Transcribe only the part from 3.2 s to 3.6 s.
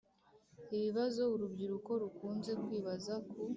ku